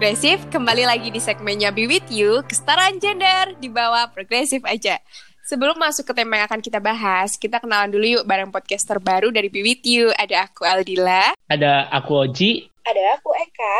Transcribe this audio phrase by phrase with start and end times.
[0.00, 4.96] Progresif, kembali lagi di segmennya Be With You, kesetaraan gender di bawah Progresif aja.
[5.44, 9.28] Sebelum masuk ke tema yang akan kita bahas, kita kenalan dulu yuk bareng podcaster baru
[9.28, 10.08] dari Be With You.
[10.16, 12.64] Ada aku Aldila, Ada aku Oji.
[12.80, 13.76] Ada aku Eka.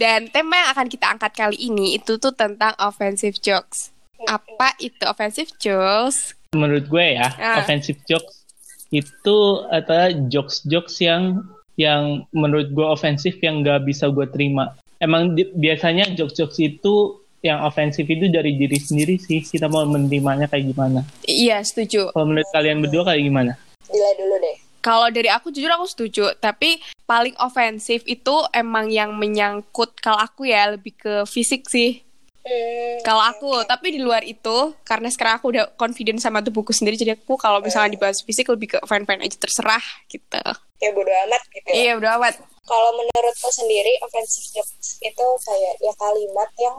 [0.00, 3.92] dan tema yang akan kita angkat kali ini itu tuh tentang offensive jokes.
[4.24, 6.32] Apa itu offensive jokes?
[6.56, 7.60] Menurut gue ya, Ah.
[7.60, 8.40] offensive jokes
[8.88, 11.44] itu adalah jokes-jokes yang
[11.76, 14.72] yang menurut gue ofensif yang gak bisa gue terima.
[14.98, 16.94] Emang di- biasanya jokes-jokes itu
[17.38, 19.38] yang ofensif itu dari diri sendiri sih.
[19.40, 21.00] Kita mau menerimanya kayak gimana.
[21.22, 22.10] Iya, setuju.
[22.10, 23.52] Kalau menurut kalian berdua kayak gimana?
[23.86, 24.56] Dila dulu deh.
[24.78, 30.46] Kalau dari aku jujur aku setuju, tapi paling ofensif itu emang yang menyangkut kalau aku
[30.46, 32.02] ya lebih ke fisik sih.
[32.40, 36.96] Hmm, Kalau aku, tapi di luar itu karena sekarang aku udah confident sama tubuhku sendiri,
[36.96, 40.40] jadi aku kalau misalnya dibahas fisik lebih ke fine-fine aja terserah gitu.
[40.78, 41.74] kayak bodo amat gitu ya.
[41.74, 42.34] Iya udah amat.
[42.68, 46.76] Kalau menurutku sendiri offensive jokes itu kayak ya kalimat yang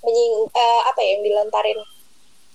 [0.00, 1.76] menying eh, apa ya yang dilontarin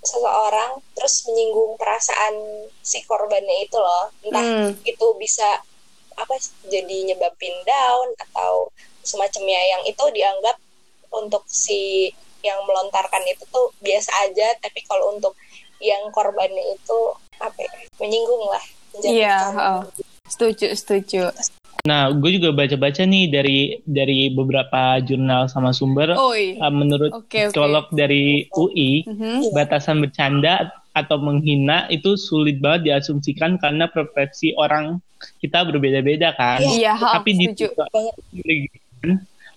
[0.01, 2.33] seseorang terus menyinggung perasaan
[2.81, 4.09] si korbannya itu loh.
[4.25, 4.73] Entah Hmm.
[4.83, 5.61] itu bisa
[6.13, 6.33] apa
[6.65, 8.69] jadi nyebabin down atau
[9.01, 10.57] semacamnya yang itu dianggap
[11.09, 12.09] untuk si
[12.43, 15.31] yang melontarkan itu tuh biasa aja tapi kalau untuk
[15.79, 16.99] yang korbannya itu
[17.39, 18.63] apa ya, menyinggung lah
[18.93, 19.53] Iya, menjatuhkan.
[19.57, 19.81] heeh.
[20.29, 21.21] Setuju, setuju.
[21.83, 26.15] Nah, gue juga baca-baca nih dari dari beberapa jurnal sama sumber.
[26.15, 27.27] Uh, menurut oke.
[27.51, 29.51] psikolog dari UI, Mhm.
[29.51, 35.01] batasan bercanda atau menghina itu sulit banget diasumsikan karena preferensi orang
[35.41, 36.61] kita berbeda-beda kan.
[36.63, 37.45] Iya, heeh, Tapi di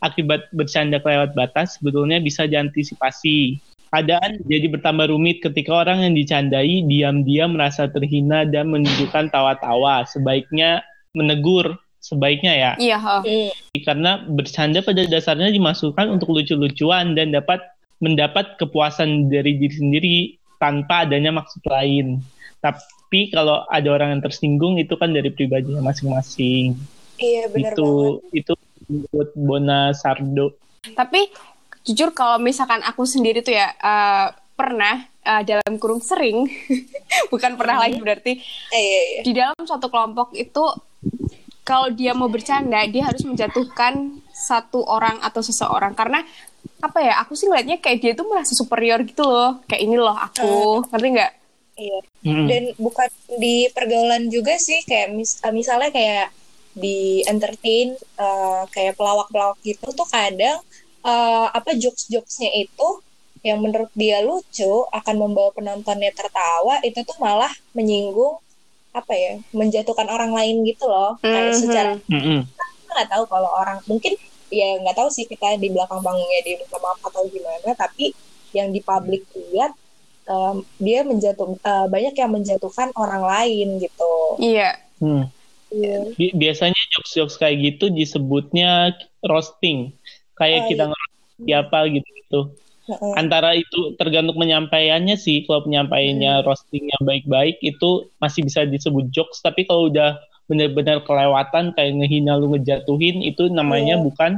[0.02, 3.60] akibat bercanda kelewat batas sebetulnya bisa diantisipasi.
[3.94, 10.04] Keadaan jadi bertambah rumit ketika orang yang dicandai diam-diam merasa terhina dan menunjukkan tawa-tawa.
[10.04, 10.82] Sebaiknya
[11.16, 13.50] menegur, sebaiknya ya Iya, heeh.
[13.50, 17.58] Hmm, karena bercanda pada dasarnya dimasukkan untuk lucu-lucuan dan dapat
[17.98, 20.16] mendapat kepuasan dari diri sendiri
[20.62, 22.20] tanpa adanya maksud lain.
[22.60, 26.76] Tapi kalau ada orang yang tersinggung itu kan dari pribadinya masing-masing.
[27.16, 27.80] iya benar banget.
[27.80, 27.88] Itu
[28.36, 28.52] itu
[28.86, 30.52] menurut Bona Sardo.
[30.92, 31.32] Tapi
[31.82, 36.44] jujur kalau misalkan aku sendiri tuh ya eh, pernah eh, dalam kurung sering,
[37.32, 38.32] bukan pernah lagi berarti
[38.72, 39.20] Eh, iya, iya.
[39.24, 40.64] di dalam suatu kelompok itu
[41.66, 45.98] kalau dia mau bercanda dia harus menjatuhkan satu orang atau seseorang.
[45.98, 46.22] Karena
[46.78, 49.58] apa ya aku sih ngeliatnya kayak dia tuh merasa superior gitu loh.
[49.66, 50.86] Kayak ini loh aku.
[50.94, 51.32] Ngerti nggak?
[51.76, 51.98] Iya.
[52.24, 52.46] Mm-mm.
[52.48, 56.32] Dan bukan di pergaulan juga sih kayak mis- eh, misalnya kayak
[56.76, 60.62] di entertain eh, kayak pelawak-pelawak gitu tuh kadang
[61.02, 62.88] eh, apa jokes-jokesnya itu
[63.44, 68.42] yang menurut dia lucu akan membawa penontonnya tertawa itu tuh malah menyinggung
[68.96, 71.60] apa ya menjatuhkan orang lain gitu loh kayak Mhm.
[71.60, 72.40] secara Mm-mm.
[72.48, 72.64] kita
[72.96, 74.16] nggak tahu kalau orang mungkin
[74.48, 78.16] ya nggak tahu sih kita di belakang panggungnya dia minta maaf atau gimana tapi
[78.56, 79.76] yang di publik lihat
[80.26, 85.28] em, dia menjatuh eh, banyak yang menjatuhkan orang lain gitu iya Hmm.
[86.16, 89.92] Bi- Biasanya jokes-jokes kayak gitu disebutnya roasting.
[90.32, 90.88] Kayak Oh, kita iya.
[90.88, 92.40] ngerosting siapa gitu-gitu.
[92.86, 93.12] Heeh.
[93.14, 96.44] antara itu tergantung penyampaiannya sih kalau penyampaiannya Hmm.
[96.44, 100.14] roastingnya baik-baik itu masih bisa disebut jokes tapi kalau udah
[100.46, 104.04] benar-benar kelewatan kayak ngehina lu ngejatuhin itu namanya Iya.
[104.04, 104.32] bukan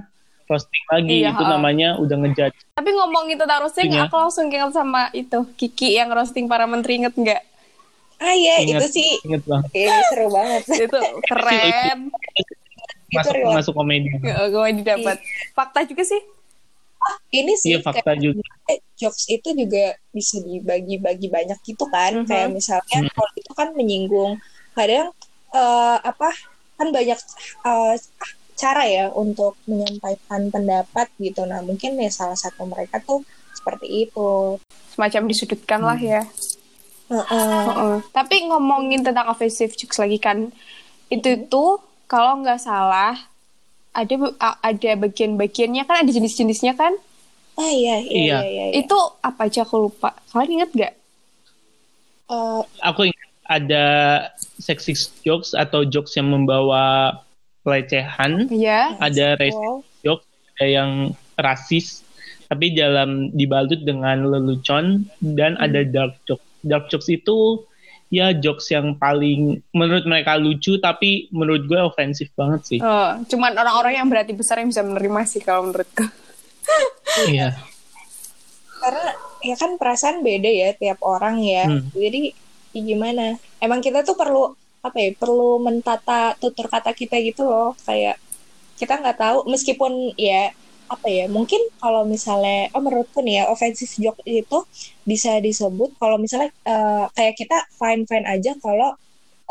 [0.44, 1.50] roasting lagi Iya, itu ha.
[1.50, 4.08] namanya udah ngejat tapi ngomongin tentang roasting Iya.
[4.08, 7.42] aku langsung ingat sama itu Kiki yang roasting para menteri inget nggak
[8.18, 8.80] ah iya Ingat.
[8.80, 11.98] itu sih inget bang ini seru banget itu keren
[13.08, 13.54] masuk relate.
[13.54, 15.16] masuk komedi gue didapat
[15.52, 16.20] fakta juga sih
[17.30, 22.22] ini sih iya fakta kayak, juga eh, jokes itu juga bisa dibagi-bagi banyak gitu kan
[22.22, 22.26] Mhm.
[22.28, 23.12] kayak misalnya Hmm.
[23.14, 24.32] kalau itu kan menyinggung
[24.72, 25.08] kadang
[25.54, 26.30] eh, apa
[26.78, 27.18] kan banyak
[27.64, 27.94] eh,
[28.58, 33.22] cara ya untuk menyampaikan pendapat gitu nah mungkin ya salah satu mereka tuh
[33.54, 34.58] seperti itu
[34.94, 36.22] semacam disudutkan lah ya
[37.08, 37.64] Heeh.
[37.64, 37.96] Heeh.
[38.12, 40.52] Tapi ngomongin tentang offensive jokes lagi kan,
[41.08, 43.16] itu tuh kalau nggak salah
[43.98, 44.14] ada
[44.62, 46.94] ada bagian-bagiannya kan ada jenis-jenisnya kan?
[47.58, 48.22] ah iya iya Iya.
[48.22, 48.74] iya, iya, iya.
[48.78, 50.14] Itu apa aja aku lupa.
[50.30, 50.94] Kalian inget nggak?
[52.28, 53.84] Eh, aku ingat ada
[54.60, 57.16] sexist jokes atau jokes yang membawa
[57.64, 58.94] pelecehan, Iya.
[59.00, 59.80] ada racist Wow.
[60.04, 60.90] jokes, ada yang
[61.34, 62.06] rasis,
[62.46, 66.44] tapi dalam dibalut dengan lelucon dan ada dark jokes.
[66.62, 67.64] Dark jokes itu
[68.08, 72.80] ya jokes yang paling menurut mereka lucu tapi menurut gue ofensif banget sih.
[72.80, 76.04] Oh, cuman orang-orang yang berarti besar yang bisa menerima sih kalau menurutku.
[77.28, 77.56] Iya.
[78.78, 79.10] karena
[79.42, 81.90] ya kan perasaan beda ya tiap orang ya Hmm.
[81.90, 82.30] jadi
[82.70, 87.74] ya gimana emang kita tuh perlu apa ya perlu mentata tutur kata kita gitu loh
[87.82, 88.22] kayak
[88.78, 90.54] kita nggak tahu meskipun ya
[90.88, 94.58] apa ya mungkin kalau misalnya oh menurutku nih ya offensive joke itu
[95.04, 98.96] bisa disebut kalau misalnya eh, kayak kita fine fine aja kalau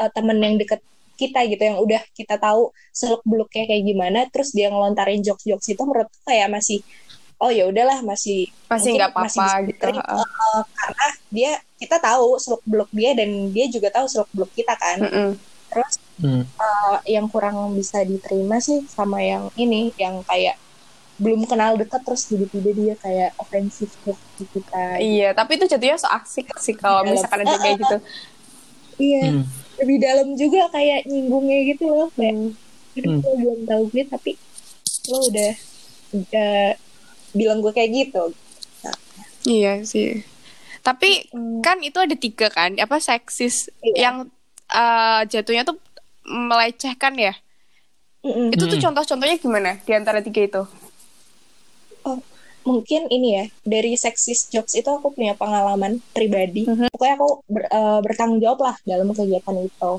[0.01, 0.81] eh, temen yang deket
[1.17, 5.67] kita gitu yang udah kita tahu seluk beluknya kayak gimana terus dia ngelontarin jokes jokes
[5.73, 6.81] itu menurutku kayak masih
[7.41, 9.85] oh ya udahlah masih Masih nggak masih apa-apa gitu.
[9.87, 14.73] Eh, karena dia kita tahu seluk beluk dia dan dia juga tahu seluk beluk kita
[14.77, 15.29] kan Mm-mm.
[15.69, 16.41] terus Hmm.
[16.41, 20.57] eh, yang kurang bisa diterima sih sama yang ini yang kayak
[21.17, 26.05] belum kenal dekat terus tiba-tiba dia kayak ofensif ke kita Iya, tapi itu jatuhnya so
[26.07, 27.97] asik sih kalau misalkan ada kayak gitu.
[29.09, 29.43] iya Hmm.
[29.77, 32.53] lebih dalam juga kayak nyinggungnya gitu loh kayak Hmm.
[32.95, 33.21] "Aduh, Hmm.
[33.21, 34.31] lo belum tahu gue tapi
[35.07, 35.51] lo udah
[36.13, 36.53] udah
[37.31, 38.23] bilang gue kayak gitu
[39.43, 40.27] Iya sih.
[40.81, 41.63] Tapi Hmm.
[41.63, 43.95] kan itu ada tiga kan, apa seksis Iya.
[44.03, 44.15] yang
[44.67, 45.79] eh, jatuhnya tuh
[46.25, 47.31] melecehkan ya.
[48.19, 48.51] Mm-mm.
[48.51, 48.91] Itu tuh Hmm.
[48.91, 50.63] contoh-contohnya gimana di antara tiga itu?
[52.67, 56.67] Mungkin ini ya dari sexist jokes itu aku punya pengalaman pribadi.
[56.67, 56.91] Mhm.
[56.91, 59.91] pokoknya aku ber- eh, bertanggung jawab lah dalam kegiatan itu.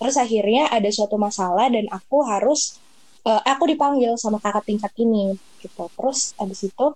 [0.00, 2.80] Terus akhirnya ada suatu masalah dan aku harus
[3.28, 5.84] eh, aku dipanggil sama kakak tingkat ini gitu.
[5.92, 6.86] Terus abis itu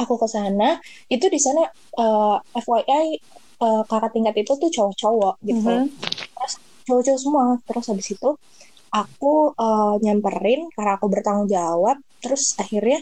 [0.00, 0.80] aku ke sana.
[1.12, 1.62] Itu di sana
[2.02, 3.06] eh, FYI
[3.64, 5.68] eh, kakak tingkat itu tuh cowok-cowok gitu.
[5.68, 5.92] Mhm.
[6.88, 7.44] cowok-cowok semua.
[7.68, 8.28] Terus habis itu
[8.92, 11.96] aku eh, nyamperin karena aku bertanggung jawab.
[12.24, 12.98] Terus akhirnya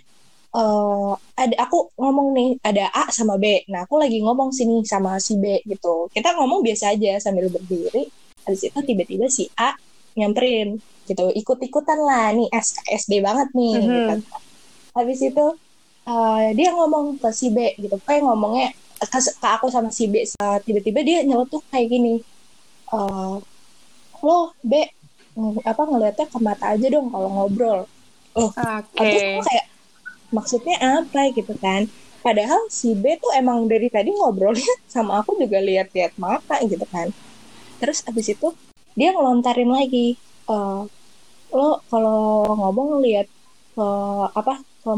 [0.57, 3.45] eh ada aku ngomong nih ada A sama B.
[3.69, 6.09] Nah aku lagi ngomong sini sama si B gitu.
[6.09, 8.09] Kita ngomong biasa aja sambil berdiri.
[8.43, 9.77] Habis itu tiba-tiba si A
[10.17, 12.33] nyamperin gitu ikut-ikutan lah.
[12.33, 13.93] Nih SKSD banget nih Mhm.
[13.93, 14.15] gitu.
[14.97, 15.47] habis itu
[16.09, 18.01] eh, dia ngomong ke si B gitu.
[18.01, 20.25] Kayak ngomongnya ke, ke aku sama si B.
[20.25, 22.25] Eh, tiba-tiba dia nyeletuk kayak gini.
[22.89, 23.35] Eh
[24.25, 24.73] lo B
[25.63, 27.85] apa ngeliatnya ke mata aja dong kalau ngobrol.
[28.33, 28.57] Oke.
[28.97, 29.65] Terus aku kayak
[30.31, 31.87] maksudnya apa gitu kan.
[32.23, 37.11] Padahal si B tuh emang dari tadi ngobrolnya sama aku juga lihat-lihat mata gitu kan.
[37.79, 38.51] Terus abis itu
[38.97, 40.17] dia ngelontarin lagi
[40.49, 40.83] eh
[41.53, 43.29] lo kalau ngomong lihat
[43.73, 43.87] ke
[44.33, 44.93] apa ke,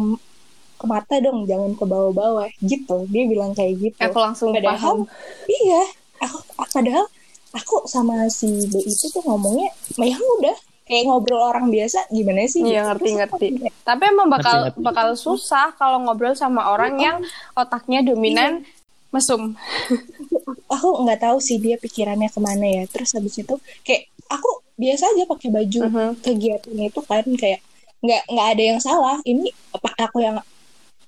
[0.78, 3.04] ke mata dong jangan ke bawah-bawah gitu.
[3.10, 3.98] Dia bilang kayak gitu.
[4.00, 5.10] Aku langsung Padahal- paham.
[5.46, 5.82] iya
[6.18, 6.38] aku
[6.72, 7.06] padahal
[7.52, 10.56] aku sama si B itu tuh ngomongnya ya udah
[10.88, 12.84] kayak ngobrol orang biasa gimana sih Iya, gitu.
[12.88, 13.46] ngerti, Terus aku ngerti.
[13.54, 14.82] kayak, Tapi emang bakal Ngerti, ngerti.
[14.82, 17.16] bakal susah kalau ngobrol sama orang yang
[17.54, 18.64] otaknya dominan
[19.08, 19.52] mesum.
[20.74, 25.08] aku nggak tahu sih dia pikirannya ke mana ya terus habis itu kayak aku biasa
[25.08, 26.10] aja pakai baju Mhm.
[26.20, 27.60] kegiatan itu kan kayak
[27.98, 30.36] nggak nggak ada yang salah ini apa aku yang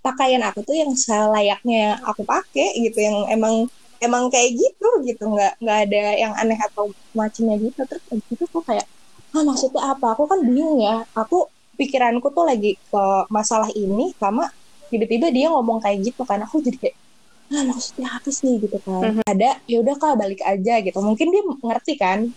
[0.01, 3.69] pakaian aku tuh yang selayaknya aku pakai gitu yang emang
[4.01, 8.45] emang kayak gitu gitu nggak nggak ada yang aneh atau macamnya gitu terus habis itu
[8.49, 8.89] aku kayak
[9.31, 10.15] ah maksudnya apa?
[10.15, 11.07] Aku kan bingung ya.
[11.15, 11.47] Aku
[11.79, 14.51] pikiranku tuh lagi ke masalah ini sama
[14.91, 16.43] tiba-tiba dia ngomong kayak gitu kan.
[16.45, 16.97] Aku jadi kayak
[17.51, 18.59] ah maksudnya apa sih?
[18.59, 19.23] Gitu kan.
[19.27, 20.99] Ada ya udah kak balik aja gitu.
[20.99, 22.31] Mungkin dia ngerti kan.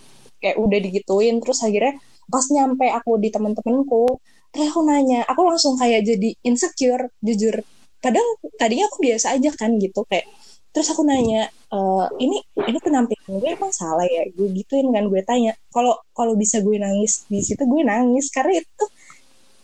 [0.44, 1.96] Kayak udah digituin terus akhirnya
[2.28, 4.20] pas nyampe aku di temen-temenku
[4.54, 5.26] terus aku nanya.
[5.26, 7.64] Aku langsung kayak jadi insecure jujur.
[8.04, 8.28] Padahal
[8.60, 10.04] tadinya aku biasa aja kan gitu.
[10.06, 10.28] Kayak
[10.74, 15.22] terus aku nanya "Eh, ini ini penampilan gue emang salah ya gue gituin kan gue
[15.22, 18.86] tanya kalau kalau bisa gue nangis di situ gue nangis karena itu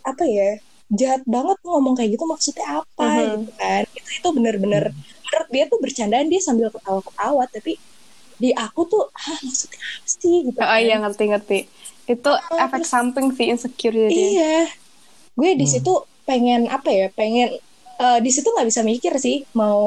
[0.02, 0.58] apa ya
[0.90, 3.26] jahat banget ngomong kayak gitu maksudnya apa Mhm.
[3.42, 4.84] gitu kan itu itu bener-bener
[5.24, 7.78] menurut dia tuh bercandaan dia sambil ketawa-ketawa tapi
[8.36, 10.80] di aku tuh ah maksudnya apa sih gitu Oh kan.
[10.80, 11.60] iya ngerti-ngerti.
[12.08, 14.16] Itu efek terus- samping sih insecure jadi.
[14.16, 14.58] Iya,
[15.36, 15.74] gue di Hmm.
[15.76, 17.12] situ pengen apa ya?
[17.12, 17.52] Pengen
[18.04, 19.80] eh, di situ nggak bisa mikir sih mau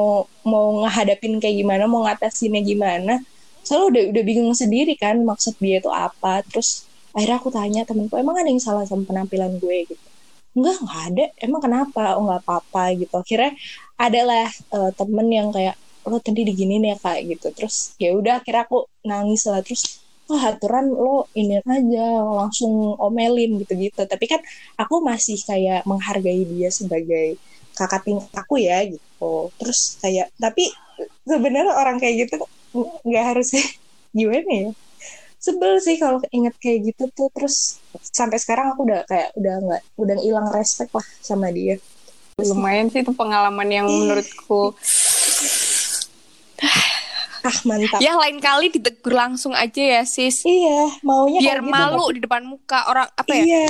[0.51, 3.11] mau ngehadapin kayak gimana, mau ngatasinnya gimana.
[3.65, 6.29] Soalnya udah udah bingung sendiri kan maksud dia itu apa.
[6.49, 6.69] Terus
[7.15, 10.07] akhirnya aku tanya temenku, emang ada yang salah sama penampilan gue gitu?
[10.57, 11.23] Enggak, nggak ada.
[11.45, 12.01] Emang kenapa?
[12.17, 13.13] Oh nggak apa-apa gitu.
[13.23, 13.51] Akhirnya
[14.05, 15.75] adalah eh, temen yang kayak
[16.09, 17.47] lo tadi diginin ya kak gitu.
[17.55, 18.77] Terus ya udah akhirnya aku
[19.07, 19.83] nangis lah terus
[20.29, 22.05] wah aturan lo ini aja
[22.39, 22.73] langsung
[23.05, 24.39] omelin gitu-gitu tapi kan
[24.79, 27.35] aku masih kayak menghargai dia sebagai
[27.73, 29.51] kakak tingkat aku ya gitu.
[29.59, 30.69] Terus kayak tapi
[31.25, 32.45] sebenarnya orang kayak gitu
[33.05, 33.53] nggak harus
[34.17, 34.69] gimana ya?
[35.43, 37.27] Sebel sih kalau inget kayak gitu tuh.
[37.35, 41.77] Terus sampai sekarang aku udah kayak udah nggak udah hilang respect lah sama dia.
[42.39, 44.73] Lumayan sih itu pengalaman yang menurutku
[47.43, 52.03] ah mantap ya lain kali ditegur langsung aja ya sis iya maunya biar gitu, malu
[52.03, 53.63] tapi- di depan muka orang apa ya iya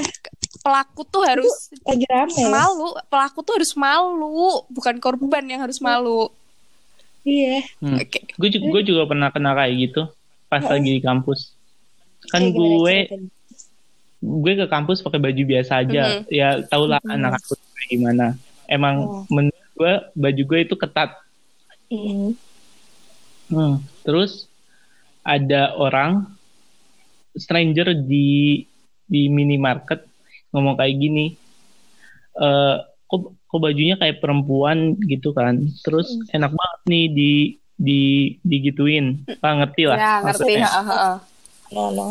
[0.59, 1.51] pelaku tuh harus
[1.83, 4.39] lagi rame malu pelaku tuh harus malu
[4.69, 6.29] bukan korban yang harus malu
[7.23, 7.97] iya Hmm.
[7.97, 10.01] oke Gue juga, gue juga pernah kena kayak gitu
[10.45, 11.49] pas lagi di kampus.
[12.29, 13.27] Kan gue ceritanya?
[14.21, 16.03] gue ke kampus pakai baju biasa aja.
[16.13, 16.29] Mhm.
[16.29, 17.15] Ya tau lah Mhm.
[17.15, 18.37] anak aku gimana.
[18.65, 19.23] Emang Oh.
[19.27, 21.09] menurut gue baju gue itu ketat.
[21.87, 21.97] Mm.
[21.97, 22.29] Hmm.
[24.03, 24.47] Terus
[25.23, 26.27] ada orang
[27.33, 28.62] stranger di
[29.03, 30.05] di minimarket
[30.53, 31.25] ngomong kayak gini.
[32.38, 32.75] Eh
[33.09, 35.69] kok kok bajunya kayak perempuan gitu kan.
[35.81, 36.35] Terus Hmm.
[36.41, 37.31] enak banget nih di
[37.73, 38.01] di
[38.41, 39.25] digituin.
[39.41, 39.97] Pak ngerti lah.
[39.97, 41.17] ya ngerti ha.
[41.73, 42.07] no no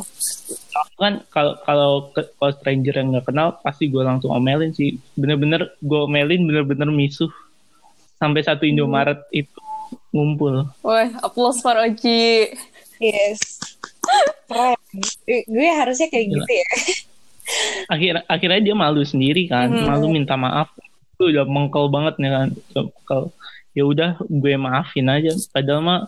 [0.74, 5.70] Aku kan kalau kalau kalau stranger yang nggak kenal pasti gue langsung omelin sih bener-bener
[5.78, 7.30] gue omelin bener-bener misuh
[8.18, 9.54] sampai satu Indomaret itu
[10.08, 12.52] ngumpul Woi, applause for Oji.
[12.98, 13.40] yes
[14.44, 14.76] keren
[15.24, 16.36] Eh, gue harusnya kayak Gila.
[16.38, 16.68] gitu ya
[17.88, 19.84] akhir akhirnya dia malu sendiri kan Mhm.
[19.84, 20.70] malu minta maaf
[21.12, 23.22] itu udah mengkel banget nih kan mengkel.
[23.72, 26.00] ya udah gue maafin aja padahal mah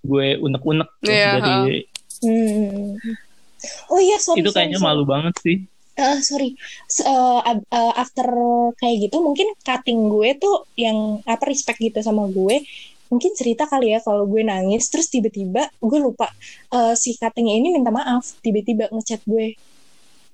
[0.00, 1.82] gue unek-unek tuh Iya, dari
[2.18, 2.98] Hmm.
[3.88, 4.38] Oh iya, sorry.
[4.38, 4.88] itu sorry, kayaknya sorry.
[4.88, 5.58] malu banget sih
[5.94, 6.54] Eh, sorry.
[7.42, 8.30] Ab- eh, after
[8.76, 10.94] kayak gitu, mungkin cutting gue tuh yang
[11.26, 12.62] apa respect gitu sama gue.
[13.08, 16.28] Mungkin cerita kali ya kalau gue nangis, terus tiba-tiba gue lupa
[16.72, 19.56] eh, si cuttingnya ini minta maaf, tiba-tiba ngechat gue.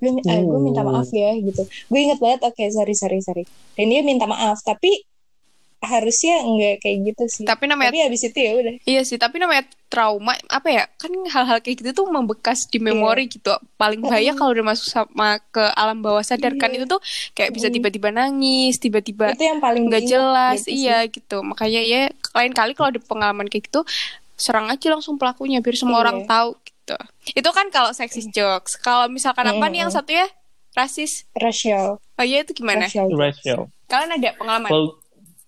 [0.03, 0.91] Gue, eh, gue minta Oh.
[0.91, 1.63] maaf ya gitu.
[1.89, 3.45] Gue inget banget, oke sorry sorry sorry.
[3.79, 5.07] Dan dia minta maaf, tapi
[5.85, 7.45] harusnya nggak kayak gitu sih.
[7.45, 8.75] Tapi namanya Tapi abis itu ya udah.
[8.83, 10.85] iya sih, tapi namanya trauma apa ya?
[10.93, 13.51] Kan hal-hal kayak gitu tuh membekas di memori gitu.
[13.75, 14.37] Paling bahaya Mm.
[14.37, 16.83] kalau udah masuk sama ke alam bawah sadar kan Iya.
[16.83, 17.01] itu tuh
[17.33, 17.75] kayak bisa Mm.
[17.75, 20.75] tiba-tiba nangis, tiba-tiba Itu yang paling nggak diingat jelas, gitu sih.
[20.83, 21.37] iya gitu.
[21.41, 22.01] Makanya ya
[22.33, 23.81] lain kali kalau ada pengalaman kayak gitu
[24.35, 26.03] serang aja langsung pelakunya biar semua Iya.
[26.03, 26.97] orang tahu gitu.
[27.33, 28.75] Itu kan kalau sexist jokes.
[28.77, 30.27] Kalau misalkan apa nih yang satu ya?
[30.73, 31.23] Rasis.
[31.33, 32.03] Racial.
[32.19, 32.85] Oh iya itu gimana?
[32.85, 33.07] Racial.
[33.11, 34.67] racial Kalian ada pengalaman?
[34.67, 34.89] Kalau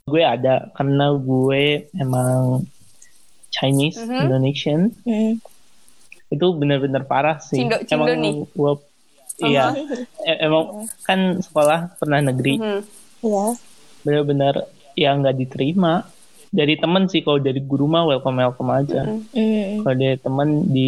[0.06, 2.62] gue ada karena gue emang
[3.50, 4.22] Chinese Mhm.
[4.22, 5.42] Indonesian Hmm.
[6.30, 7.58] itu bener-bener parah sih.
[7.58, 8.34] Cindo- cindo emang nih.
[8.46, 8.72] gue
[9.42, 9.74] iya
[10.22, 12.80] e- emang kan sekolah pernah negeri Mhm.
[13.26, 13.46] Iya.
[14.06, 14.54] bener-bener
[14.94, 16.06] ya nggak diterima
[16.54, 19.02] dari temen sih kalau dari guru mah welcome welcome aja.
[19.02, 19.26] Mhm.
[19.34, 19.82] Hmm.
[19.82, 20.86] Kalau dari temen di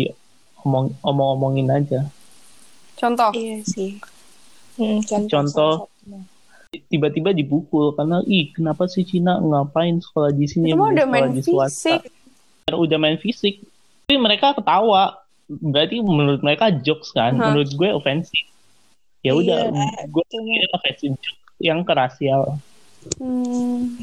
[0.63, 2.07] omong omong-omongin aja.
[2.95, 3.35] Contoh.
[3.35, 3.99] Iya sih.
[4.79, 5.27] Hmm, contoh.
[5.27, 5.75] Contoh.
[6.69, 11.33] Tiba-tiba dipukul karena ih kenapa sih Cina ngapain sekolah di sini mending udah main sekolah
[11.33, 12.01] di swasta?" fisik.
[12.69, 13.55] Udah main fisik.
[14.05, 15.17] Tapi mereka ketawa.
[15.49, 17.41] Berarti menurut mereka jokes kan.
[17.41, 17.49] Hah.
[17.49, 18.45] Menurut gue ofensif.
[19.25, 21.13] Ya udah, Iya, gue cuma- pikir ofensif
[21.57, 22.61] yang kerasial.
[23.17, 23.97] Hmm.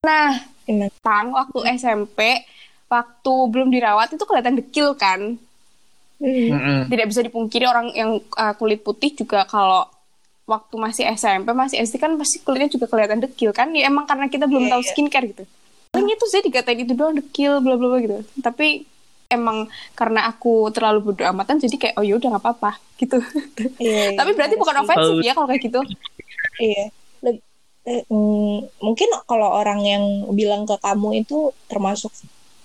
[0.00, 0.88] Nah, Gimana?
[1.04, 2.44] Tang waktu SMP,
[2.88, 5.36] waktu belum dirawat itu kelihatan dekil kan.
[6.16, 6.48] Hmm.
[6.50, 6.78] Mm-mm.
[6.88, 9.84] Tidak bisa dipungkiri orang yang uh, kulit putih juga kalau
[10.48, 13.68] waktu masih SMP, masih SD kan pasti kulitnya juga kelihatan dekil kan.
[13.70, 14.88] Ya emang karena kita belum Iya, tahu iya.
[14.88, 15.44] skincare gitu.
[15.88, 18.16] Paling itu saya dikatain itu doang dekil, bla bla bla gitu.
[18.40, 18.88] Tapi
[19.28, 23.20] emang karena aku terlalu bodo amatan jadi kayak oh ya udah nggak apa-apa gitu.
[23.76, 25.80] Iya, iya, Tapi berarti bukan harus- ofensif ya kalau kayak gitu.
[26.58, 26.84] Iya.
[27.20, 27.44] Leb-
[27.84, 32.08] eh, mm, mungkin kalau orang yang bilang ke kamu itu termasuk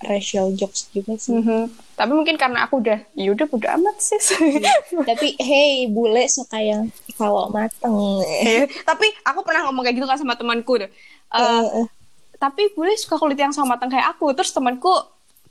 [0.04, 1.34] racial jokes juga sih.
[1.34, 1.72] Mhm.
[1.94, 3.46] Tapi mungkin karena aku udah ya udah
[3.78, 4.20] amat sih.
[5.10, 7.94] Tapi hey, bule suka yang kalau mateng.
[8.26, 10.90] Iya, tapi aku pernah ngomong kayak gitu kan sama temanku tuh.
[10.90, 11.88] Eh, Eh, eh,
[12.36, 14.34] tapi boleh suka kulit yang sama matang kayak aku.
[14.34, 14.90] Terus temanku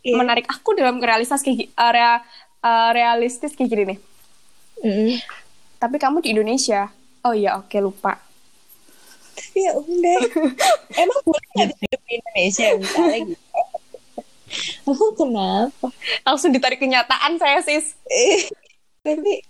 [0.02, 0.18] Iya.
[0.18, 2.22] menarik aku dalam realistis kayak rea-
[2.60, 3.98] eh, realistis kayak gini nih.
[4.82, 5.14] mm.
[5.78, 6.90] Tapi kamu di Indonesia.
[7.22, 8.18] Oh iya, oke lupa.
[9.54, 10.18] Ya udah.
[11.02, 13.51] Emang bule nggak bisa hidup di Indonesia misalnya gitu.
[14.84, 15.88] Aku kenapa?
[16.22, 17.96] Langsung ditarik kenyataan saya sis.
[18.04, 18.48] Eh,
[19.02, 19.42] Tapi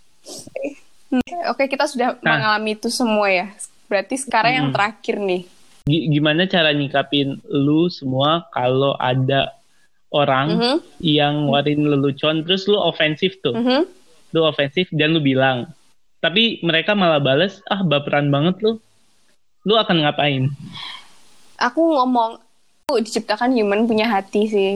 [1.45, 2.41] Oke, kita sudah Nah.
[2.41, 3.53] mengalami itu semua ya.
[3.85, 4.75] Berarti sekarang yang Hmm.
[4.75, 5.43] terakhir nih.
[5.85, 9.53] Gi- Gimana cara nyikapin lu semua kalau ada
[10.09, 13.53] orang Mhm, yang ngeluarin lelucon terus lu ofensif tuh.
[13.53, 13.85] mhm.
[14.31, 15.69] Lu ofensif dan lu bilang.
[16.19, 18.79] Tapi mereka malah bales, ah baperan banget lu.
[19.63, 20.49] Lu akan ngapain?
[21.59, 22.39] Aku ngomong,
[22.83, 24.73] aku diciptakan human punya hati sih.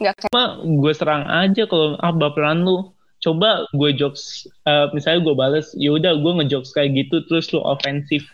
[0.00, 2.92] Nggak kayak Cuma gue serang aja kalau ah baperan lu.
[3.16, 8.28] Coba gue jokes, eh, misalnya gue bales, yaudah gue ngejokes kayak gitu terus lu ofensif.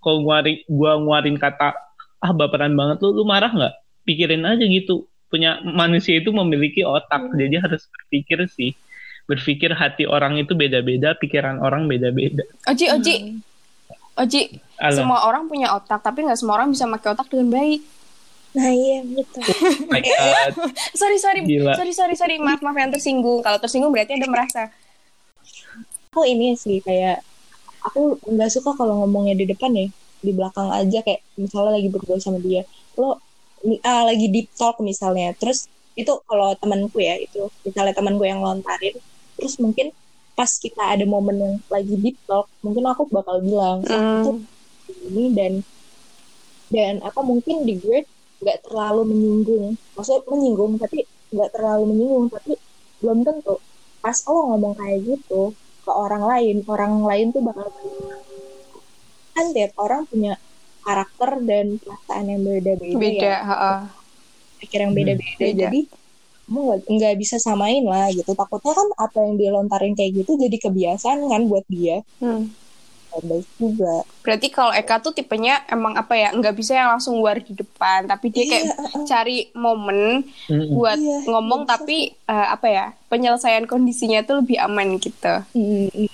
[0.00, 1.76] Kalau nguarin, gue nguarin kata
[2.22, 3.74] ah baperan banget lu, lu marah nggak?
[4.08, 5.06] Pikirin aja gitu.
[5.32, 8.76] punya manusia itu memiliki otak jadi harus berpikir sih
[9.24, 13.40] berpikir hati orang itu beda-beda pikiran orang beda-beda Oji, Oji,
[14.12, 14.60] Oji.
[14.76, 14.96] Halo.
[14.98, 17.80] Semua orang punya otak, tapi nggak semua orang bisa pakai otak dengan baik.
[18.52, 19.42] Nah iya betul.
[19.42, 20.52] Oh my God.
[20.92, 21.72] Sorry, sorry, Gila.
[21.72, 22.36] sorry, sorry, sorry.
[22.36, 23.40] Maaf, maaf yang tersinggung.
[23.40, 24.62] Kalau tersinggung berarti ada merasa.
[26.12, 27.24] Aku ini sih kayak
[27.82, 29.88] aku nggak suka kalau ngomongnya di depan ya,
[30.20, 32.68] di belakang aja kayak misalnya lagi berdua sama dia.
[33.00, 33.16] Lo
[33.82, 35.32] ah, lagi deep talk misalnya.
[35.40, 38.96] Terus itu kalau temanku ya itu misalnya temanku yang lontarin
[39.36, 39.92] terus mungkin
[40.32, 45.04] pas kita ada momen yang lagi deep talk mungkin aku bakal bilang "Aku Hmm.
[45.04, 45.52] ini dan
[46.68, 48.08] dan apa mungkin di gue
[48.42, 49.78] nggak terlalu menyinggung.
[49.94, 52.52] Maksudnya menyinggung tapi nggak terlalu menyinggung tapi
[52.98, 53.56] belum tentu.
[54.02, 57.66] Pas lo ngomong kayak gitu ke orang lain orang lain tuh bakal
[59.32, 60.36] kan tiap orang punya
[60.82, 63.72] karakter dan perasaan yang beda-beda Beda, ya
[64.62, 65.34] pikir yang beda-beda.
[65.38, 65.58] Beda.
[65.66, 65.80] jadi
[66.52, 68.28] kamu nggak- bisa samain lah gitu.
[68.36, 72.04] Takutnya kan apa yang dia lontarin kayak gitu jadi kebiasaan kan buat dia.
[72.20, 72.52] Hmm.
[73.20, 77.36] Baik juga Berarti kalau Eka tuh tipenya emang apa ya, nggak bisa yang langsung war
[77.42, 79.04] di depan, tapi dia kayak Iya, uh-uh.
[79.10, 80.78] cari momen Mm-mm.
[80.78, 85.42] buat Iya, ngomong, iya, bisa tapi eh, apa ya, penyelesaian kondisinya tuh lebih aman gitu.
[85.58, 86.10] Mm, mm.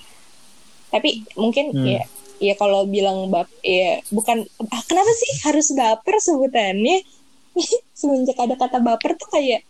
[0.88, 1.84] Tapi mungkin Hmm.
[1.84, 2.02] ya
[2.38, 7.02] ya kalau bilang bap ya bukan ah, kenapa sih harus baper sebutannya?
[7.98, 9.62] Semenjak ada kata baper tuh kayak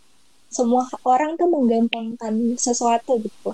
[0.49, 3.51] semua orang tuh menggampangkan sesuatu gitu.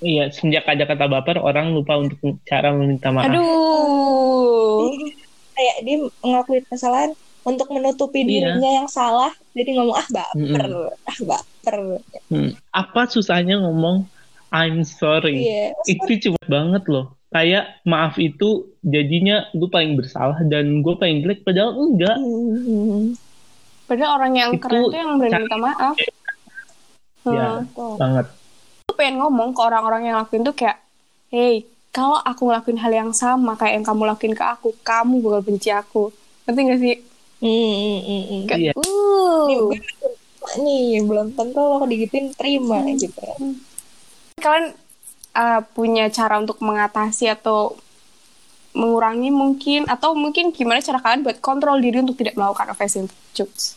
[0.00, 3.28] Iya, sejak ada kata baper, orang lupa untuk cara meminta maaf.
[3.28, 4.92] Aduh.
[5.56, 7.10] Kayak dia ngelakuin kesalahan
[7.42, 8.28] untuk menutupi Iya.
[8.52, 10.66] dirinya yang salah, jadi ngomong ah baper,
[11.06, 11.76] ah baper.
[12.28, 12.50] Hmm.
[12.70, 14.04] Apa susahnya ngomong
[14.52, 15.48] I'm sorry?
[15.48, 15.72] Iya.
[15.86, 17.16] Itu cuma banget loh.
[17.30, 22.16] Kayak maaf itu jadinya gue paling bersalah dan gue paling jelek, padahal enggak.
[22.16, 23.16] Hmm,
[23.86, 25.96] Padahal orang yang Itu keren tuh yang berani minta maaf.
[27.26, 27.66] Ya, Hmm.
[27.70, 27.94] tuh.
[27.98, 28.26] banget.
[28.96, 30.80] Pengen ngomong ke orang-orang yang lakuin tuh kayak,
[31.28, 31.62] hey,
[31.92, 35.68] kalau aku ngelakuin hal yang sama kayak yang kamu lakuin ke aku, kamu bakal benci
[35.68, 36.08] aku.
[36.44, 36.96] Ngerti gak sih?
[37.36, 38.42] Hmm, hmm, hmm, hmm.
[38.48, 38.72] Kayak, Iya.
[38.80, 39.68] uh.
[40.56, 42.96] Nih belum tentu lo digituin terima Hmm.
[42.96, 43.20] gitu.
[44.38, 44.72] Kalian
[45.34, 47.76] uh, punya cara untuk mengatasi atau
[48.76, 53.76] mengurangi mungkin atau mungkin gimana cara kalian buat kontrol diri untuk tidak melakukan offensive jokes?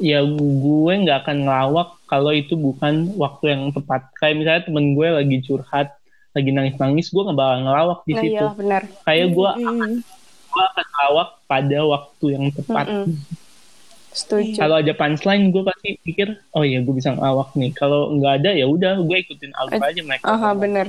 [0.00, 4.08] Ya gue nggak akan ngelawak kalau itu bukan waktu yang tepat.
[4.16, 5.92] Kayak misalnya temen gue lagi curhat,
[6.32, 8.32] lagi nangis-nangis, gue nggak bakal ngelawak di Nah, situ.
[8.34, 8.82] iya benar.
[9.04, 9.92] Kayak gue, Hmm.
[10.50, 12.86] gue akan ngelawak pada waktu yang tepat.
[12.88, 13.06] Mm-mm.
[14.10, 14.58] Setuju.
[14.58, 17.70] Kalau ada punchline, gue pasti pikir, oh iya gue bisa ngelawak nih.
[17.70, 20.24] Kalau nggak ada ya udah, gue ikutin alur Eh, aja mereka.
[20.26, 20.86] Aha, bener.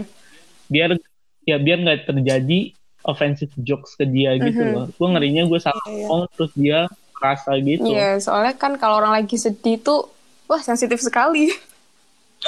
[0.66, 0.98] Biar
[1.44, 4.72] ya biar nggak terjadi offensive jokes ke dia gitu Mhm.
[4.74, 4.86] loh.
[4.90, 6.06] Gue ngerinya gue salah Iya, iya.
[6.08, 6.80] ngomong terus dia
[7.22, 7.86] merasa gitu.
[7.86, 10.10] Iya, soalnya kan kalau orang lagi sedih tuh,
[10.50, 11.54] wah sensitif sekali.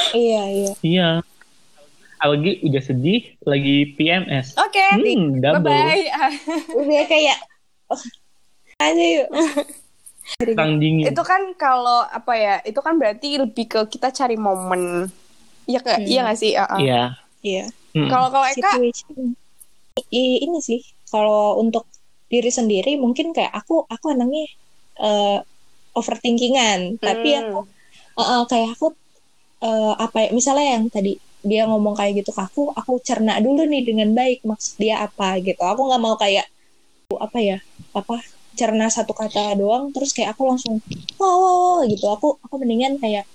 [0.10, 0.72] Iya iya.
[0.82, 1.08] Iya.
[2.24, 4.58] Lagi udah sedih, lagi PMS.
[4.58, 5.70] Oke, Hmm, double.
[5.70, 6.06] bye-bye.
[6.74, 7.38] Udah kayak
[7.94, 8.02] oh,
[8.82, 9.30] aja yuk.
[10.42, 11.12] Dingin.
[11.12, 15.12] itu kan kalau apa ya, itu kan berarti lebih ke kita cari momen.
[15.68, 16.00] Iya nggak?
[16.00, 16.10] Hmm.
[16.10, 16.52] Iya nggak sih?
[16.58, 17.02] Iya.
[17.44, 17.66] Iya.
[17.94, 18.10] Hmm.
[18.10, 19.38] Kalau kalau Eka, Situation.
[20.10, 20.82] I- ini sih
[21.12, 21.86] kalau untuk
[22.32, 24.50] diri sendiri mungkin kayak aku aku anaknya
[25.00, 25.38] eh,
[26.00, 26.80] overthinkingan.
[27.06, 27.42] Tapi Hmm.
[27.42, 27.58] aku
[28.22, 28.88] eh, eh, kayak aku
[29.66, 31.12] eh, apa ya misalnya yang tadi
[31.50, 35.40] dia ngomong kayak gitu ke aku aku cerna dulu nih dengan baik maksud dia apa
[35.48, 35.62] gitu.
[35.72, 36.46] Aku nggak mau kayak
[37.28, 37.58] apa ya
[38.00, 38.16] apa
[38.60, 40.76] cerna satu kata doang terus kayak aku langsung
[41.22, 42.06] wow, wow, wow," gitu.
[42.16, 43.26] Aku aku mendingan kayak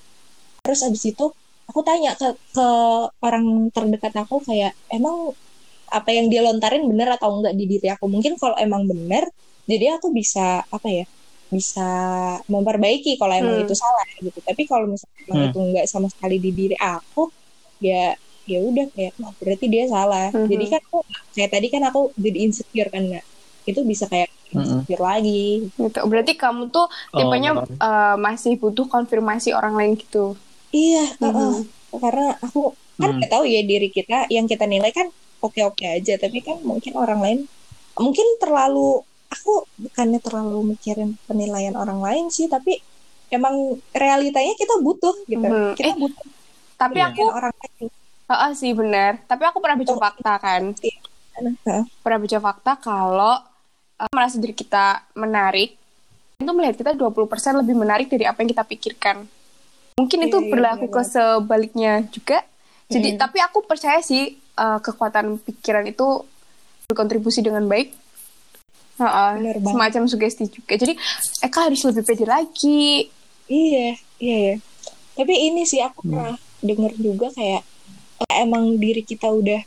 [0.64, 1.24] terus abis itu
[1.70, 2.66] aku tanya ke ke
[3.26, 5.16] orang terdekat aku kayak emang
[5.98, 8.06] apa yang dia lontarin bener atau enggak di diri aku?
[8.14, 9.24] Mungkin kalau emang bener
[9.70, 11.04] jadi aku bisa apa ya
[11.48, 11.88] bisa
[12.44, 13.64] memperbaiki kalau emang Hmm.
[13.64, 15.48] itu salah gitu tapi kalau misalnya emang Hmm.
[15.48, 17.32] itu enggak sama sekali di diri aku
[17.80, 18.12] ya
[18.44, 20.48] ya udah kayak wah berarti dia salah Mhm.
[20.48, 20.98] jadi kan aku
[21.32, 23.24] kayak tadi kan aku jadi insecure kan Nggak?
[23.64, 24.56] itu bisa kayak Mhm.
[24.56, 26.00] insecure lagi gitu.
[26.08, 27.64] Berarti kamu tuh tipenya Oh.
[27.76, 30.36] uh, masih butuh konfirmasi orang lain gitu.
[30.68, 31.32] iya Mhm.
[31.32, 31.52] heeh.
[31.88, 32.60] karena aku
[32.96, 33.16] kan Hmm.
[33.16, 35.08] nggak tahu ya diri kita yang kita nilai kan
[35.40, 37.38] oke-oke aja tapi kan mungkin orang lain
[37.96, 42.80] mungkin terlalu aku bukannya terlalu mikirin penilaian orang lain sih tapi
[43.28, 43.54] emang
[43.92, 45.76] realitanya kita butuh gitu Mhm.
[45.76, 46.26] kita Eh, butuh
[46.78, 47.10] Tapi Iya.
[47.10, 47.90] aku, orang lain
[48.28, 49.18] Heeh sih benar.
[49.24, 49.98] Tapi aku pernah baca Oh.
[49.98, 50.62] fakta kan.
[51.34, 51.82] Heeh.
[51.98, 53.34] Pernah baca fakta kalau
[53.96, 55.74] uh, merasa diri kita menarik,
[56.36, 57.24] itu melihat kita 20%
[57.56, 59.26] lebih menarik dari apa yang kita pikirkan.
[59.96, 61.08] Mungkin Iya, itu iya, berlaku ke benar.
[61.08, 62.44] sebaliknya juga.
[62.86, 63.18] Jadi, Mhm.
[63.18, 66.22] tapi aku percaya sih uh, kekuatan pikiran itu
[66.86, 67.90] berkontribusi dengan baik.
[68.98, 69.70] Bener banget.
[69.70, 70.74] semacam sugesti juga.
[70.74, 70.94] Jadi
[71.46, 73.06] Eka harus lebih pede lagi.
[73.46, 74.54] Iya, iya ya.
[75.14, 77.62] Tapi ini sih aku pernah denger juga kayak
[78.26, 79.62] eh, emang diri kita udah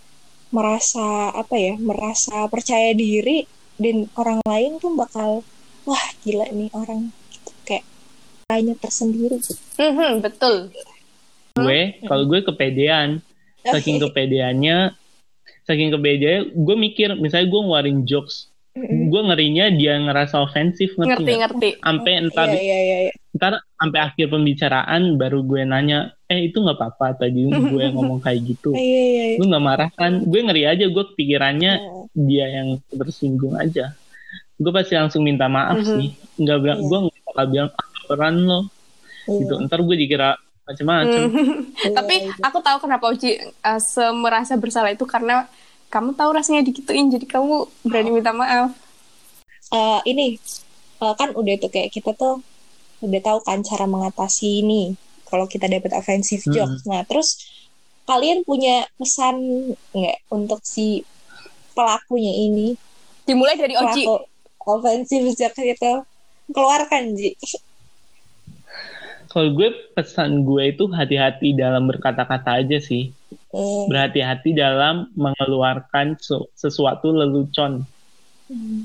[0.52, 3.48] merasa apa ya, merasa percaya diri
[3.80, 5.42] dan orang lain tuh bakal
[5.88, 7.88] wah gila nih orang gitu kayak
[8.52, 9.40] hanya tersendiri.
[9.80, 10.70] Mhm, betul.
[11.52, 13.20] gue kalau gue kepedean
[13.60, 14.96] saking kepedeannya
[15.68, 18.51] saking kepedeannya gue mikir misalnya gue ngeluarin jokes.
[19.12, 21.70] Gue ngerinya dia ngerasa ofensif ngerti Ngerti, ngerti.
[21.78, 23.14] sampai entar Iya, iya, iya, iya.
[23.32, 28.40] ntar sampai akhir pembicaraan baru gue nanya eh itu nggak apa-apa tadi gue ngomong kayak
[28.48, 29.36] gitu Iya, iya, iya.
[29.36, 33.92] gue nggak marah kan gue ngeri aja gue pikirannya Nah, dia yang tersinggung aja
[34.56, 35.88] gue pasti langsung minta maaf Mhm.
[35.90, 36.88] sih nggak bilang Iya.
[36.88, 38.60] gue nggak bakal bilang ah peran lo
[39.28, 39.38] iya.
[39.38, 40.30] gitu ntar gue dikira
[40.62, 42.32] macam-macam Iya, Tapi iya.
[42.42, 45.50] aku tahu kenapa Uci uh, semerasa bersalah itu karena
[45.88, 47.52] kamu tahu rasanya digituin, jadi kamu
[47.84, 48.16] berani Oh.
[48.16, 48.72] minta maaf.
[49.72, 50.36] Eh, ini
[51.02, 52.44] eh, kan udah tuh kayak kita tuh
[53.02, 54.94] udah tahu kan cara mengatasi ini
[55.26, 56.54] kalau kita dapat offensive Hmm.
[56.54, 56.84] jokes.
[56.86, 57.40] Nah, terus
[58.06, 59.36] kalian punya pesan
[59.96, 61.02] nggak untuk si
[61.72, 62.76] pelakunya ini?
[63.24, 64.04] Dimulai dari Oji.
[64.62, 65.92] Offensive jokes itu
[66.52, 67.32] keluarkan Ji.
[69.32, 73.16] kalau gue pesan gue itu hati-hati dalam berkata-kata aja sih
[73.56, 73.88] Hmm.
[73.88, 77.88] berhati-hati dalam mengeluarkan su- sesuatu lelucon
[78.52, 78.84] Hmm.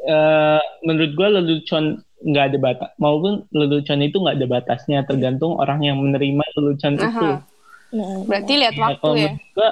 [0.00, 5.80] Eh, menurut gue lelucon nggak ada batas maupun lelucon itu nggak ada batasnya tergantung orang
[5.84, 7.44] yang menerima lelucon itu Aha.
[7.90, 9.28] Nah, Berarti lihat Ya, waktu kalau ya.
[9.34, 9.68] menurut gua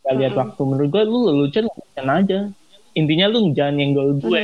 [0.00, 0.42] nggak lihat Mm-mm.
[0.44, 2.38] waktu menurut gue lu lelucon lelucon aja
[2.96, 4.42] intinya lu jangan nyenggol gue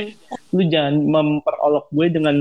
[0.53, 2.35] lu jangan memperolok gue dengan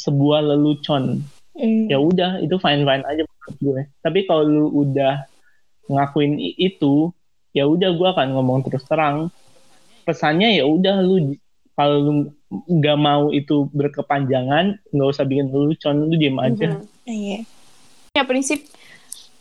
[0.00, 1.20] sebuah lelucon
[1.60, 1.92] hmm.
[1.92, 5.28] ya udah itu fine fine aja menurut gue tapi kalau lu udah
[5.92, 7.12] ngakuin itu
[7.52, 9.28] ya udah gue akan ngomong terus terang
[10.08, 11.36] pesannya ya udah lu
[11.80, 12.12] kalau lu
[12.50, 16.84] nggak mau itu berkepanjangan nggak usah bikin lelucon lu diem aja Mhm.
[17.06, 17.38] Iya.
[18.12, 18.60] Ya prinsip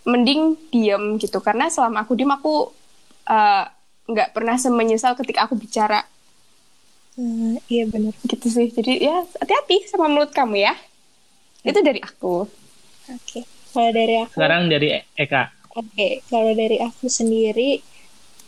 [0.04, 2.72] mending diam gitu karena selama aku diam aku
[3.26, 3.66] uh,
[4.08, 6.08] nggak pernah semenyesal ketika aku bicara
[7.14, 8.16] Hmm, iya benar.
[8.24, 8.72] gitu sih.
[8.72, 10.72] Jadi ya hati-hati sama mulut kamu ya.
[11.62, 12.48] Itu dari aku.
[13.12, 13.44] Oke.
[13.70, 17.84] Kalau dari aku sekarang dari E- Eka Oke, kalau dari aku sendiri,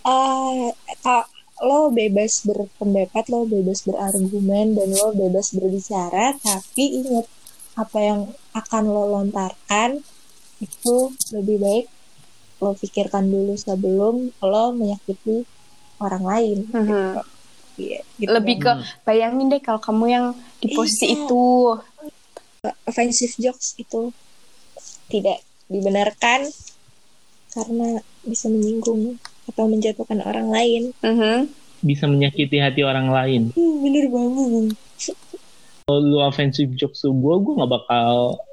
[0.01, 1.25] eh kak,
[1.61, 7.29] lo bebas berpendapat, lo bebas berargumen, dan lo bebas berbicara, tapi ingat
[7.77, 8.19] apa yang
[8.51, 10.01] akan lo lontarkan
[10.59, 10.95] itu
[11.33, 11.85] lebih baik
[12.61, 15.45] lo pikirkan dulu sebelum lo menyakiti
[16.01, 16.57] orang lain.
[16.69, 17.13] Mhm.
[17.79, 18.29] Iya, gitu.
[18.29, 18.71] Lebih ke
[19.07, 20.25] bayangin deh kalau kamu yang
[20.61, 21.25] di posisi Iya.
[21.25, 21.45] itu.
[22.85, 24.13] offensive jokes itu
[25.09, 26.45] tidak dibenarkan
[27.57, 30.83] karena bisa menyinggung atau menjatuhkan orang lain.
[30.99, 31.49] Mhm.
[31.81, 34.77] bisa menyakiti hati orang lain Hmm, bener banget.
[35.81, 38.11] kalau lu offensive jokes tuh gue gue nggak bakal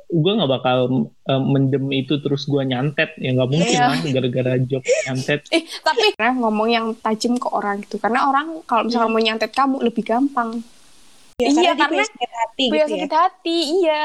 [0.09, 0.79] gue nggak bakal
[1.23, 3.85] eh, mendem itu terus gue nyantet ya nggak mungkin Iya.
[3.87, 7.97] lah gara-gara jokes nyantet Eh, tapi nah, ngomong yang tajam ke orang gitu.
[7.97, 10.65] Karena orang kalau misalnya mau nyantet kamu lebih gampang.
[11.37, 12.95] Ya, Iya, karena, dia karena punya sakit hati Punya gitu ya.
[12.97, 14.05] sakit hati, iya.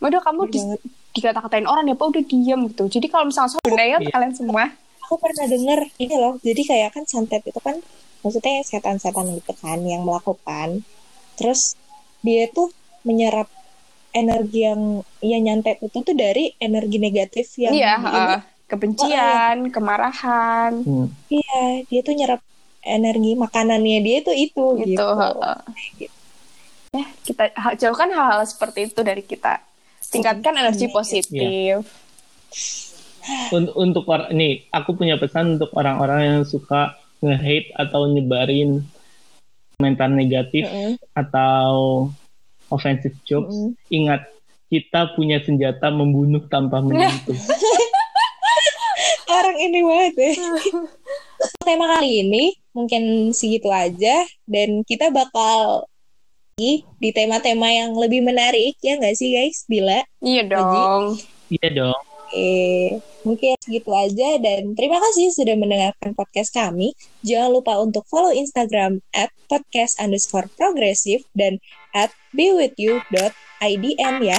[0.00, 0.58] Waduh, kamu di,
[1.12, 2.84] dikata-katain orang ya, Pak, udah diem gitu.
[2.88, 4.00] Jadi kalau misalnya soal Iya.
[4.02, 4.72] kalian semua,
[5.04, 6.40] Aku pernah denger ini loh.
[6.40, 7.76] Jadi kayak kan santet itu kan
[8.20, 10.80] maksudnya setan-setan gitu kan yang melakukan.
[11.36, 11.76] Terus
[12.20, 12.72] dia tuh
[13.04, 13.46] menyerap
[14.10, 14.80] energi yang
[15.20, 18.34] ya nyantet itu tuh dari energi negatif yang iya, ini.
[18.38, 21.06] eh, kebencian, kemarahan, Hmm.
[21.28, 22.40] Iya, dia tuh nyerap
[22.80, 24.88] energi makanannya dia tuh itu gitu.
[24.94, 25.06] gitu.
[25.12, 25.56] heeh.
[26.94, 29.58] Ya, kita ha- jauhkan hal-hal seperti itu dari kita.
[30.06, 30.94] Tingkatkan energi Iya.
[30.94, 31.74] positif.
[31.82, 32.93] Un-
[33.74, 38.84] untuk orang nih aku punya pesan untuk orang-orang yang suka nge-hate atau nyebarin
[39.76, 42.06] komentar negatif Mm-mm, atau
[42.68, 43.74] offensive jokes mm-mm.
[43.88, 44.28] ingat
[44.68, 47.36] kita punya senjata membunuh tanpa menyentuh
[49.24, 50.32] Orang ini banget ya.
[51.66, 55.88] Tema kali ini mungkin segitu aja dan kita bakal
[56.54, 59.66] lagi di tema-tema yang lebih menarik ya nggak sih guys?
[59.66, 61.18] Bila Iya dong.
[61.50, 66.96] iya dong eh mungkin segitu aja dan terima kasih sudah mendengarkan podcast kami.
[67.26, 71.60] Jangan lupa untuk follow Instagram at podcast underscore progressive dan
[71.92, 74.38] at bewithyou.idn ya.